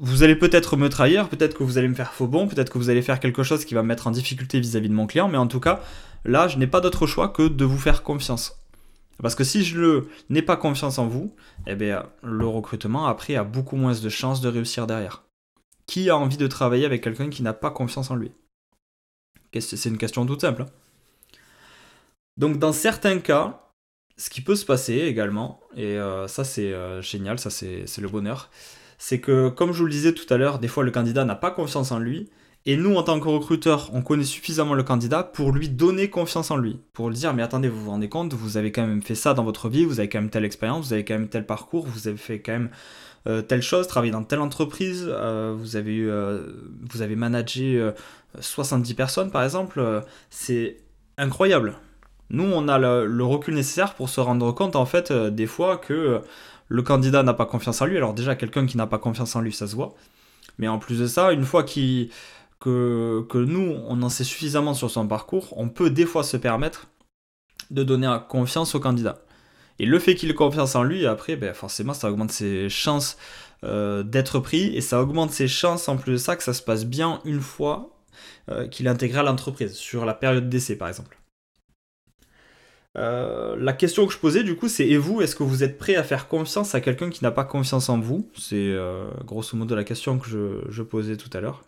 Vous 0.00 0.24
allez 0.24 0.34
peut-être 0.34 0.76
me 0.76 0.88
trahir, 0.88 1.28
peut-être 1.28 1.56
que 1.56 1.62
vous 1.62 1.78
allez 1.78 1.86
me 1.86 1.94
faire 1.94 2.12
faux 2.12 2.26
bon, 2.26 2.48
peut-être 2.48 2.72
que 2.72 2.78
vous 2.78 2.90
allez 2.90 3.00
faire 3.00 3.20
quelque 3.20 3.44
chose 3.44 3.64
qui 3.64 3.74
va 3.74 3.84
me 3.84 3.88
mettre 3.88 4.08
en 4.08 4.10
difficulté 4.10 4.58
vis-à-vis 4.58 4.88
de 4.88 4.94
mon 4.94 5.06
client, 5.06 5.28
mais 5.28 5.36
en 5.36 5.46
tout 5.46 5.60
cas, 5.60 5.82
là, 6.24 6.48
je 6.48 6.58
n'ai 6.58 6.66
pas 6.66 6.80
d'autre 6.80 7.06
choix 7.06 7.28
que 7.28 7.46
de 7.46 7.64
vous 7.64 7.78
faire 7.78 8.02
confiance. 8.02 8.56
Parce 9.22 9.36
que 9.36 9.44
si 9.44 9.62
je 9.62 10.04
n'ai 10.30 10.42
pas 10.42 10.56
confiance 10.56 10.98
en 10.98 11.06
vous, 11.06 11.36
eh 11.68 11.76
bien, 11.76 12.06
le 12.24 12.48
recrutement 12.48 13.06
après 13.06 13.36
a 13.36 13.44
beaucoup 13.44 13.76
moins 13.76 13.92
de 13.92 14.08
chances 14.08 14.40
de 14.40 14.48
réussir 14.48 14.88
derrière. 14.88 15.22
Qui 15.86 16.10
a 16.10 16.16
envie 16.16 16.38
de 16.38 16.48
travailler 16.48 16.86
avec 16.86 17.04
quelqu'un 17.04 17.28
qui 17.28 17.44
n'a 17.44 17.52
pas 17.52 17.70
confiance 17.70 18.10
en 18.10 18.16
lui? 18.16 18.32
C'est 19.58 19.88
une 19.88 19.98
question 19.98 20.24
toute 20.26 20.40
simple. 20.40 20.62
Hein. 20.62 20.66
Donc 22.36 22.58
dans 22.58 22.72
certains 22.72 23.18
cas, 23.18 23.70
ce 24.16 24.30
qui 24.30 24.40
peut 24.40 24.54
se 24.54 24.64
passer 24.64 24.94
également, 24.94 25.60
et 25.76 25.98
euh, 25.98 26.28
ça 26.28 26.44
c'est 26.44 26.72
euh, 26.72 27.02
génial, 27.02 27.38
ça 27.38 27.50
c'est 27.50 27.98
le 27.98 28.08
bonheur, 28.08 28.50
c'est 28.98 29.20
que 29.20 29.48
comme 29.48 29.72
je 29.72 29.78
vous 29.78 29.86
le 29.86 29.90
disais 29.90 30.12
tout 30.12 30.32
à 30.32 30.36
l'heure, 30.36 30.58
des 30.58 30.68
fois 30.68 30.84
le 30.84 30.90
candidat 30.90 31.24
n'a 31.24 31.34
pas 31.34 31.50
confiance 31.50 31.90
en 31.90 31.98
lui, 31.98 32.30
et 32.66 32.76
nous 32.76 32.94
en 32.94 33.02
tant 33.02 33.18
que 33.18 33.28
recruteur, 33.28 33.90
on 33.94 34.02
connaît 34.02 34.24
suffisamment 34.24 34.74
le 34.74 34.82
candidat 34.82 35.22
pour 35.22 35.52
lui 35.52 35.70
donner 35.70 36.10
confiance 36.10 36.50
en 36.50 36.56
lui, 36.56 36.78
pour 36.92 37.08
lui 37.08 37.16
dire 37.16 37.34
mais 37.34 37.42
attendez, 37.42 37.68
vous 37.68 37.84
vous 37.84 37.90
rendez 37.90 38.08
compte, 38.08 38.32
vous 38.34 38.56
avez 38.56 38.72
quand 38.72 38.86
même 38.86 39.02
fait 39.02 39.14
ça 39.14 39.34
dans 39.34 39.44
votre 39.44 39.68
vie, 39.68 39.84
vous 39.84 40.00
avez 40.00 40.08
quand 40.08 40.20
même 40.20 40.30
telle 40.30 40.44
expérience, 40.44 40.86
vous 40.86 40.92
avez 40.92 41.04
quand 41.04 41.14
même 41.14 41.28
tel 41.28 41.46
parcours, 41.46 41.86
vous 41.86 42.08
avez 42.08 42.18
fait 42.18 42.40
quand 42.40 42.52
même 42.52 42.70
euh, 43.26 43.42
telle 43.42 43.62
chose, 43.62 43.86
travaillé 43.86 44.12
dans 44.12 44.24
telle 44.24 44.40
entreprise, 44.40 45.04
vous 45.04 45.76
avez 45.76 47.16
managé 47.16 47.90
70 48.38 48.94
personnes 48.94 49.30
par 49.30 49.42
exemple, 49.42 50.04
c'est 50.30 50.76
incroyable. 51.18 51.76
Nous, 52.30 52.44
on 52.44 52.68
a 52.68 52.78
le, 52.78 53.24
recul 53.24 53.54
nécessaire 53.54 53.94
pour 53.94 54.08
se 54.08 54.20
rendre 54.20 54.52
compte, 54.52 54.76
en 54.76 54.86
fait, 54.86 55.10
euh, 55.10 55.30
des 55.30 55.46
fois 55.46 55.76
que 55.76 55.92
euh, 55.92 56.18
le 56.68 56.82
candidat 56.82 57.24
n'a 57.24 57.34
pas 57.34 57.46
confiance 57.46 57.82
en 57.82 57.86
lui. 57.86 57.96
Alors 57.96 58.14
déjà, 58.14 58.36
quelqu'un 58.36 58.66
qui 58.66 58.76
n'a 58.76 58.86
pas 58.86 58.98
confiance 58.98 59.34
en 59.34 59.40
lui, 59.40 59.52
ça 59.52 59.66
se 59.66 59.74
voit. 59.74 59.94
Mais 60.58 60.68
en 60.68 60.78
plus 60.78 61.00
de 61.00 61.06
ça, 61.06 61.32
une 61.32 61.44
fois 61.44 61.64
que, 61.64 62.08
nous, 63.34 63.76
on 63.88 64.02
en 64.02 64.08
sait 64.08 64.24
suffisamment 64.24 64.74
sur 64.74 64.90
son 64.90 65.08
parcours, 65.08 65.52
on 65.56 65.68
peut 65.68 65.90
des 65.90 66.06
fois 66.06 66.22
se 66.22 66.36
permettre 66.36 66.86
de 67.70 67.82
donner 67.82 68.16
confiance 68.28 68.74
au 68.76 68.80
candidat. 68.80 69.22
Et 69.80 69.86
le 69.86 69.98
fait 69.98 70.14
qu'il 70.14 70.30
ait 70.30 70.34
confiance 70.34 70.76
en 70.76 70.84
lui, 70.84 71.06
après, 71.06 71.36
ben, 71.36 71.54
forcément, 71.54 71.94
ça 71.94 72.10
augmente 72.10 72.30
ses 72.30 72.68
chances 72.68 73.16
euh, 73.64 74.02
d'être 74.02 74.38
pris 74.38 74.76
et 74.76 74.80
ça 74.80 75.00
augmente 75.02 75.32
ses 75.32 75.48
chances 75.48 75.88
en 75.88 75.96
plus 75.96 76.12
de 76.12 76.16
ça 76.16 76.36
que 76.36 76.42
ça 76.42 76.52
se 76.52 76.62
passe 76.62 76.84
bien 76.84 77.20
une 77.24 77.40
fois 77.40 77.90
euh, 77.90 77.99
qu'il 78.70 78.86
est 78.86 78.90
intégré 78.90 79.20
à 79.20 79.22
l'entreprise, 79.22 79.74
sur 79.74 80.04
la 80.04 80.14
période 80.14 80.48
d'essai 80.48 80.76
par 80.76 80.88
exemple. 80.88 81.18
Euh, 82.98 83.56
la 83.56 83.72
question 83.72 84.06
que 84.06 84.12
je 84.12 84.18
posais 84.18 84.42
du 84.42 84.56
coup 84.56 84.68
c'est 84.68 84.88
et 84.88 84.96
vous 84.96 85.20
est-ce 85.22 85.36
que 85.36 85.44
vous 85.44 85.62
êtes 85.62 85.78
prêt 85.78 85.94
à 85.94 86.02
faire 86.02 86.26
confiance 86.26 86.74
à 86.74 86.80
quelqu'un 86.80 87.08
qui 87.08 87.22
n'a 87.22 87.30
pas 87.30 87.44
confiance 87.44 87.88
en 87.88 88.00
vous? 88.00 88.28
C'est 88.36 88.74
grosso 89.24 89.56
modo 89.56 89.74
la 89.74 89.84
question 89.84 90.18
que 90.18 90.28
je 90.68 90.82
posais 90.82 91.16
tout 91.16 91.30
à 91.32 91.40
l'heure. 91.40 91.62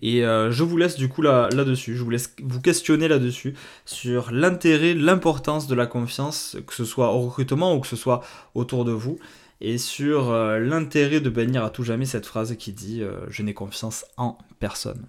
Et 0.00 0.24
euh, 0.24 0.50
je 0.50 0.64
vous 0.64 0.76
laisse 0.76 0.96
du 0.96 1.08
coup 1.08 1.22
là, 1.22 1.48
là-dessus, 1.52 1.96
je 1.96 2.02
vous 2.02 2.10
laisse 2.10 2.34
vous 2.42 2.60
questionner 2.60 3.08
là-dessus 3.08 3.54
sur 3.84 4.30
l'intérêt, 4.32 4.94
l'importance 4.94 5.66
de 5.66 5.74
la 5.74 5.86
confiance, 5.86 6.56
que 6.66 6.74
ce 6.74 6.84
soit 6.84 7.12
au 7.12 7.20
recrutement 7.20 7.74
ou 7.74 7.80
que 7.80 7.86
ce 7.86 7.96
soit 7.96 8.22
autour 8.54 8.84
de 8.84 8.92
vous, 8.92 9.18
et 9.60 9.78
sur 9.78 10.30
euh, 10.30 10.58
l'intérêt 10.58 11.20
de 11.20 11.30
bannir 11.30 11.64
à 11.64 11.70
tout 11.70 11.84
jamais 11.84 12.06
cette 12.06 12.26
phrase 12.26 12.56
qui 12.56 12.72
dit 12.72 13.02
euh, 13.02 13.20
je 13.28 13.42
n'ai 13.42 13.54
confiance 13.54 14.04
en 14.16 14.38
personne. 14.58 15.06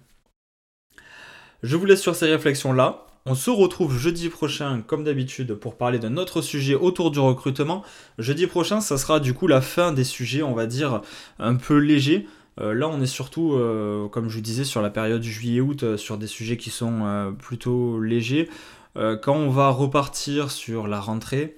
Je 1.64 1.78
vous 1.78 1.86
laisse 1.86 2.02
sur 2.02 2.14
ces 2.14 2.26
réflexions-là. 2.26 3.06
On 3.24 3.34
se 3.34 3.48
retrouve 3.48 3.96
jeudi 3.96 4.28
prochain, 4.28 4.82
comme 4.86 5.02
d'habitude, 5.02 5.54
pour 5.54 5.78
parler 5.78 5.98
d'un 5.98 6.18
autre 6.18 6.42
sujet 6.42 6.74
autour 6.74 7.10
du 7.10 7.20
recrutement. 7.20 7.82
Jeudi 8.18 8.46
prochain, 8.46 8.82
ça 8.82 8.98
sera 8.98 9.18
du 9.18 9.32
coup 9.32 9.46
la 9.46 9.62
fin 9.62 9.90
des 9.92 10.04
sujets, 10.04 10.42
on 10.42 10.52
va 10.52 10.66
dire, 10.66 11.00
un 11.38 11.54
peu 11.54 11.78
légers. 11.78 12.26
Euh, 12.60 12.74
là, 12.74 12.86
on 12.86 13.00
est 13.00 13.06
surtout, 13.06 13.54
euh, 13.54 14.08
comme 14.08 14.28
je 14.28 14.34
vous 14.34 14.42
disais, 14.42 14.64
sur 14.64 14.82
la 14.82 14.90
période 14.90 15.22
juillet-août, 15.22 15.84
euh, 15.84 15.96
sur 15.96 16.18
des 16.18 16.26
sujets 16.26 16.58
qui 16.58 16.68
sont 16.68 17.34
plutôt 17.38 17.98
légers. 17.98 18.50
quand 18.94 19.34
on 19.34 19.48
va 19.48 19.70
repartir 19.70 20.50
sur 20.50 20.86
la 20.86 21.00
rentrée, 21.00 21.56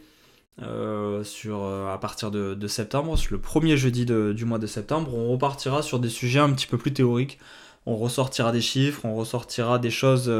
à 0.63 1.99
partir 2.01 2.31
de, 2.31 2.69
septembre, 2.69 3.17
le 3.29 3.39
premier 3.39 3.77
jeudi 3.77 4.07
du 4.07 4.45
mois 4.45 4.61
de 4.61 4.69
septembre, 4.69 5.13
on 5.17 5.33
repartira 5.33 5.83
sur 5.83 5.99
des 5.99 6.11
sujets 6.11 6.39
un 6.39 6.53
petit 6.53 6.69
peu 6.69 6.79
plus 6.79 6.93
théoriques. 6.93 7.41
On 7.87 7.97
ressortira 7.97 8.53
des 8.53 8.61
chiffres, 8.61 9.05
on 9.05 9.15
ressortira 9.15 9.79
des 9.79 9.91
choses, 9.91 10.33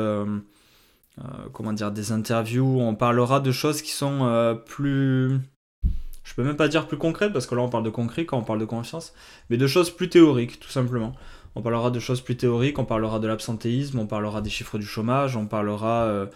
comment 1.53 1.73
dire, 1.73 1.93
des 1.93 2.13
interviews, 2.13 2.81
on 2.81 2.95
parlera 2.95 3.41
de 3.41 3.53
choses 3.53 3.83
qui 3.83 3.93
sont 3.93 4.59
plus 4.67 5.41
je 6.27 6.35
peux 6.35 6.43
même 6.43 6.57
pas 6.57 6.69
dire 6.69 6.89
plus 6.89 6.99
concrète 6.99 7.33
parce 7.33 7.47
que 7.47 7.55
là 7.55 7.63
on 7.63 7.69
parle 7.69 7.85
de 7.85 7.91
concret 7.91 8.27
quand 8.27 8.37
on 8.37 8.43
parle 8.43 8.59
de 8.59 8.65
confiance, 8.65 9.15
mais 9.49 9.57
de 9.57 9.67
choses 9.67 9.91
plus 9.91 10.09
théoriques 10.09 10.59
tout 10.59 10.69
simplement. 10.69 11.15
On 11.55 11.63
parlera 11.63 11.91
de 11.91 12.01
choses 12.01 12.21
plus 12.21 12.37
théoriques, 12.37 12.79
on 12.79 12.85
parlera 12.85 13.21
de 13.21 13.29
l'absentéisme, 13.29 14.01
on 14.01 14.07
parlera 14.07 14.43
des 14.43 14.51
chiffres 14.51 14.77
du 14.77 14.85
chômage, 14.85 15.37
on 15.37 15.47
parlera 15.47 16.03
euh, 16.05 16.27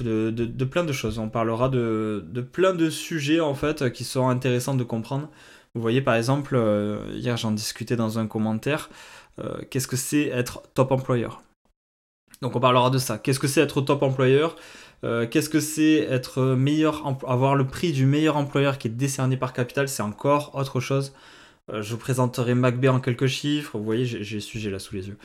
de, 0.00 0.64
plein 0.64 0.84
de 0.84 0.92
choses, 0.92 1.18
on 1.18 1.28
parlera 1.28 1.68
de, 1.68 2.24
plein 2.52 2.72
de 2.72 2.88
sujets 2.88 3.40
en 3.40 3.54
fait 3.54 3.92
qui 3.92 4.04
sont 4.04 4.28
intéressants 4.28 4.74
de 4.74 4.84
comprendre. 4.84 5.28
Vous 5.74 5.80
voyez 5.80 6.00
par 6.00 6.14
exemple, 6.14 6.54
euh, 6.56 6.98
hier 7.14 7.36
j'en 7.36 7.50
discutais 7.50 7.96
dans 7.96 8.18
un 8.18 8.26
commentaire, 8.26 8.90
euh, 9.40 9.58
qu'est-ce 9.70 9.88
que 9.88 9.96
c'est 9.96 10.26
être 10.28 10.62
top 10.74 10.92
employeur? 10.92 11.42
Donc 12.42 12.54
on 12.54 12.60
parlera 12.60 12.90
de 12.90 12.98
ça. 12.98 13.18
Qu'est-ce 13.18 13.40
que 13.40 13.48
c'est 13.48 13.60
être 13.60 13.80
top 13.80 14.02
employeur? 14.02 14.56
Euh, 15.02 15.26
qu'est-ce 15.26 15.48
que 15.48 15.60
c'est 15.60 15.98
être 15.98 16.42
meilleur, 16.54 17.04
avoir 17.26 17.56
le 17.56 17.66
prix 17.66 17.92
du 17.92 18.06
meilleur 18.06 18.36
employeur 18.36 18.78
qui 18.78 18.88
est 18.88 18.90
décerné 18.92 19.36
par 19.36 19.52
Capital? 19.52 19.88
C'est 19.88 20.02
encore 20.02 20.54
autre 20.54 20.80
chose. 20.80 21.12
Je 21.72 21.92
vous 21.92 21.98
présenterai 21.98 22.54
MacB 22.54 22.86
en 22.88 23.00
quelques 23.00 23.26
chiffres. 23.26 23.78
Vous 23.78 23.84
voyez, 23.84 24.04
j'ai 24.04 24.36
le 24.36 24.40
sujet 24.40 24.70
là 24.70 24.78
sous 24.78 24.94
les 24.94 25.08
yeux. 25.08 25.18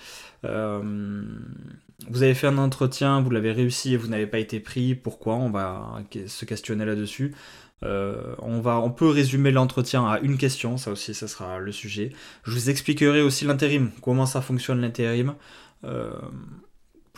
Vous 2.07 2.23
avez 2.23 2.33
fait 2.33 2.47
un 2.47 2.57
entretien, 2.57 3.21
vous 3.21 3.29
l'avez 3.29 3.51
réussi 3.51 3.93
et 3.93 3.97
vous 3.97 4.07
n'avez 4.07 4.27
pas 4.27 4.39
été 4.39 4.59
pris. 4.59 4.95
Pourquoi 4.95 5.35
On 5.35 5.49
va 5.49 6.01
se 6.27 6.45
questionner 6.45 6.85
là-dessus? 6.85 7.33
on, 7.81 8.59
va, 8.59 8.79
on 8.79 8.91
peut 8.91 9.07
résumer 9.07 9.51
l'entretien 9.51 10.05
à 10.05 10.19
une 10.19 10.37
question, 10.37 10.77
ça 10.77 10.91
aussi, 10.91 11.13
ça 11.13 11.27
sera 11.29 11.59
le 11.59 11.71
sujet. 11.71 12.11
Je 12.43 12.51
vous 12.51 12.69
expliquerai 12.69 13.21
aussi 13.21 13.45
l'intérim, 13.45 13.91
comment 14.01 14.25
ça 14.25 14.41
fonctionne 14.41 14.81
l'intérim 14.81 15.35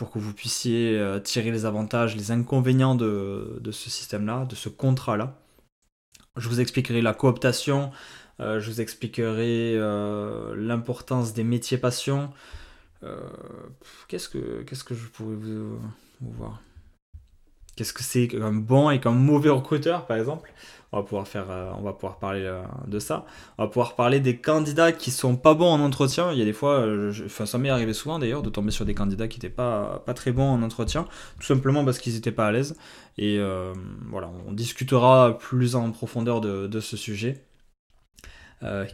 pour 0.02 0.10
que 0.10 0.18
vous 0.18 0.32
puissiez 0.32 0.98
euh, 0.98 1.20
tirer 1.20 1.52
les 1.52 1.64
avantages, 1.64 2.16
les 2.16 2.32
inconvénients 2.32 2.96
de, 2.96 3.60
ce 3.70 3.88
système-là, 3.88 4.46
de 4.46 4.56
ce 4.56 4.68
contrat-là. 4.68 5.38
Je 6.36 6.48
vous 6.48 6.60
expliquerai 6.60 7.02
la 7.02 7.14
cooptation, 7.14 7.92
euh, 8.40 8.58
je 8.58 8.68
vous 8.68 8.80
expliquerai 8.80 9.74
euh, 9.76 10.56
l'importance 10.56 11.34
des 11.34 11.44
métiers 11.44 11.78
passion. 11.78 12.32
Qu'est-ce, 14.08 14.28
que, 14.28 14.62
qu'est-ce 14.62 14.84
que 14.84 14.94
je 14.94 15.06
pourrais 15.08 15.34
vous, 15.34 15.78
voir? 16.20 16.60
Qu'est-ce 17.76 17.94
que 17.94 18.02
c'est 18.02 18.28
qu'un 18.28 18.52
bon 18.52 18.90
et 18.90 19.00
qu'un 19.00 19.12
mauvais 19.12 19.48
recruteur, 19.48 20.06
par 20.06 20.18
exemple? 20.18 20.52
On 20.92 20.98
va 20.98 21.04
pouvoir 21.04 21.26
faire, 21.26 21.50
euh, 21.50 21.72
on 21.78 21.82
va 21.82 21.94
pouvoir 21.94 22.18
parler 22.18 22.42
euh, 22.42 22.62
de 22.86 22.98
ça. 22.98 23.24
On 23.56 23.62
va 23.62 23.68
pouvoir 23.68 23.96
parler 23.96 24.20
des 24.20 24.36
candidats 24.36 24.92
qui 24.92 25.10
sont 25.10 25.36
pas 25.36 25.54
bons 25.54 25.70
en 25.70 25.80
entretien. 25.80 26.32
Il 26.32 26.38
y 26.38 26.42
a 26.42 26.44
des 26.44 26.52
fois, 26.52 26.80
euh, 26.80 27.10
enfin, 27.24 27.46
ça 27.46 27.56
m'est 27.56 27.70
arrivé 27.70 27.94
souvent 27.94 28.18
d'ailleurs 28.18 28.42
de 28.42 28.50
tomber 28.50 28.70
sur 28.72 28.84
des 28.84 28.92
candidats 28.92 29.26
qui 29.26 29.38
n'étaient 29.38 29.48
pas, 29.54 30.02
pas 30.04 30.12
très 30.12 30.32
bons 30.32 30.50
en 30.50 30.62
entretien, 30.62 31.06
tout 31.40 31.46
simplement 31.46 31.82
parce 31.82 31.98
qu'ils 31.98 32.12
n'étaient 32.12 32.30
pas 32.30 32.46
à 32.46 32.52
l'aise. 32.52 32.76
Et 33.16 33.38
voilà, 34.10 34.30
on 34.46 34.52
discutera 34.52 35.38
plus 35.38 35.76
en 35.76 35.90
profondeur 35.92 36.40
de, 36.42 36.80
ce 36.80 36.96
sujet. 36.96 37.44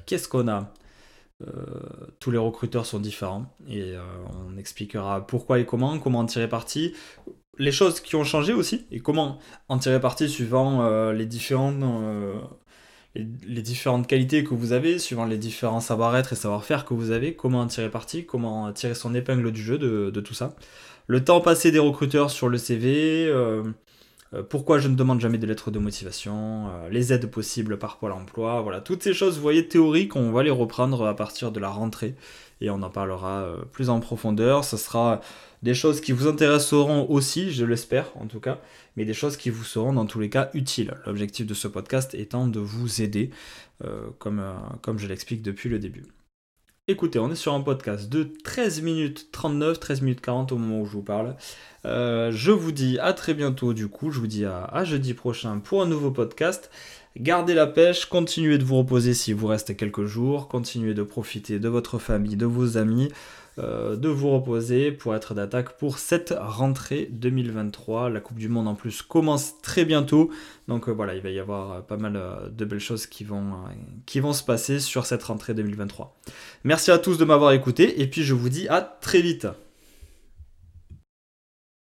Qu'est-ce 0.06 0.28
qu'on 0.28 0.48
a? 0.48 0.72
Tous 2.20 2.30
les 2.30 2.38
recruteurs 2.38 2.86
sont 2.86 2.98
différents 2.98 3.46
et 3.68 3.94
on 4.48 4.56
expliquera 4.58 5.26
pourquoi 5.26 5.58
et 5.58 5.66
comment, 5.66 5.98
comment 5.98 6.20
en 6.20 6.26
tirer 6.26 6.48
parti, 6.48 6.94
les 7.58 7.72
choses 7.72 8.00
qui 8.00 8.16
ont 8.16 8.24
changé 8.24 8.52
aussi 8.52 8.86
et 8.90 9.00
comment 9.00 9.38
en 9.68 9.78
tirer 9.78 10.00
parti 10.00 10.28
suivant 10.28 10.82
euh, 10.82 11.12
les, 11.12 11.26
différentes, 11.26 11.82
euh, 11.82 12.34
les, 13.14 13.62
différentes 13.62 14.06
qualités 14.06 14.44
que 14.44 14.54
vous 14.54 14.72
avez, 14.72 14.98
suivant 14.98 15.24
les 15.24 15.38
différents 15.38 15.80
savoir-être 15.80 16.32
et 16.32 16.36
savoir-faire 16.36 16.84
que 16.84 16.94
vous 16.94 17.10
avez, 17.10 17.34
comment 17.34 17.60
en 17.60 17.66
tirer 17.66 17.90
parti, 17.90 18.24
comment 18.24 18.72
tirer 18.72 18.94
son 18.94 19.14
épingle 19.14 19.50
du 19.52 19.62
jeu 19.62 19.78
de, 19.78 20.20
tout 20.20 20.34
ça. 20.34 20.54
Le 21.06 21.24
temps 21.24 21.40
passé 21.40 21.70
des 21.70 21.78
recruteurs 21.78 22.30
sur 22.30 22.48
le 22.48 22.58
CV, 22.58 23.26
euh, 23.26 23.62
pourquoi 24.50 24.78
je 24.78 24.88
ne 24.88 24.94
demande 24.94 25.20
jamais 25.20 25.38
de 25.38 25.46
lettres 25.46 25.70
de 25.70 25.78
motivation, 25.78 26.70
les 26.90 27.12
aides 27.12 27.30
possibles 27.30 27.78
par 27.78 27.96
Pôle 27.96 28.12
emploi, 28.12 28.60
voilà, 28.60 28.80
toutes 28.80 29.02
ces 29.02 29.14
choses, 29.14 29.36
vous 29.36 29.42
voyez, 29.42 29.68
théoriques, 29.68 30.16
on 30.16 30.30
va 30.32 30.42
les 30.42 30.50
reprendre 30.50 31.06
à 31.06 31.16
partir 31.16 31.50
de 31.50 31.60
la 31.60 31.70
rentrée 31.70 32.14
et 32.60 32.68
on 32.70 32.82
en 32.82 32.90
parlera 32.90 33.46
plus 33.72 33.88
en 33.88 34.00
profondeur. 34.00 34.64
Ce 34.64 34.76
sera 34.76 35.22
des 35.62 35.74
choses 35.74 36.00
qui 36.00 36.12
vous 36.12 36.26
intéresseront 36.26 37.06
aussi, 37.08 37.50
je 37.52 37.64
l'espère 37.64 38.12
en 38.16 38.26
tout 38.26 38.40
cas, 38.40 38.60
mais 38.96 39.04
des 39.04 39.14
choses 39.14 39.36
qui 39.36 39.50
vous 39.50 39.64
seront 39.64 39.92
dans 39.92 40.06
tous 40.06 40.20
les 40.20 40.30
cas 40.30 40.50
utiles. 40.54 40.94
L'objectif 41.06 41.46
de 41.46 41.54
ce 41.54 41.68
podcast 41.68 42.14
étant 42.14 42.46
de 42.46 42.60
vous 42.60 43.02
aider, 43.02 43.30
euh, 43.84 44.10
euh, 44.26 44.54
comme 44.82 44.98
je 44.98 45.06
l'explique 45.06 45.42
depuis 45.42 45.68
le 45.68 45.78
début. 45.78 46.04
Écoutez, 46.90 47.18
on 47.18 47.30
est 47.30 47.34
sur 47.34 47.52
un 47.52 47.60
podcast 47.60 48.08
de 48.08 48.32
13 48.44 48.80
minutes 48.80 49.28
39, 49.30 49.78
13 49.78 50.00
minutes 50.00 50.22
40 50.22 50.52
au 50.52 50.56
moment 50.56 50.80
où 50.80 50.86
je 50.86 50.92
vous 50.92 51.02
parle. 51.02 51.36
Euh, 51.84 52.32
je 52.32 52.50
vous 52.50 52.72
dis 52.72 52.98
à 52.98 53.12
très 53.12 53.34
bientôt 53.34 53.74
du 53.74 53.88
coup, 53.88 54.10
je 54.10 54.18
vous 54.18 54.26
dis 54.26 54.46
à, 54.46 54.64
à 54.64 54.84
jeudi 54.84 55.12
prochain 55.12 55.58
pour 55.58 55.82
un 55.82 55.86
nouveau 55.86 56.10
podcast. 56.10 56.70
Gardez 57.18 57.52
la 57.52 57.66
pêche, 57.66 58.06
continuez 58.06 58.56
de 58.56 58.64
vous 58.64 58.78
reposer 58.78 59.12
s'il 59.12 59.34
vous 59.34 59.48
reste 59.48 59.76
quelques 59.76 60.06
jours, 60.06 60.48
continuez 60.48 60.94
de 60.94 61.02
profiter 61.02 61.58
de 61.58 61.68
votre 61.68 61.98
famille, 61.98 62.36
de 62.36 62.46
vos 62.46 62.78
amis. 62.78 63.10
Euh, 63.58 63.96
de 63.96 64.08
vous 64.08 64.30
reposer 64.30 64.92
pour 64.92 65.16
être 65.16 65.34
d'attaque 65.34 65.78
pour 65.78 65.98
cette 65.98 66.32
rentrée 66.38 67.08
2023. 67.10 68.08
La 68.08 68.20
Coupe 68.20 68.38
du 68.38 68.48
Monde 68.48 68.68
en 68.68 68.76
plus 68.76 69.02
commence 69.02 69.60
très 69.62 69.84
bientôt. 69.84 70.30
Donc 70.68 70.88
euh, 70.88 70.92
voilà, 70.92 71.16
il 71.16 71.22
va 71.22 71.30
y 71.30 71.40
avoir 71.40 71.72
euh, 71.72 71.80
pas 71.80 71.96
mal 71.96 72.20
de 72.52 72.64
belles 72.64 72.78
choses 72.78 73.06
qui 73.06 73.24
vont, 73.24 73.54
qui 74.06 74.20
vont 74.20 74.32
se 74.32 74.44
passer 74.44 74.78
sur 74.78 75.06
cette 75.06 75.24
rentrée 75.24 75.54
2023. 75.54 76.16
Merci 76.62 76.92
à 76.92 76.98
tous 76.98 77.18
de 77.18 77.24
m'avoir 77.24 77.50
écouté 77.50 78.00
et 78.00 78.06
puis 78.06 78.22
je 78.22 78.34
vous 78.34 78.48
dis 78.48 78.68
à 78.68 78.80
très 78.80 79.20
vite. 79.22 79.48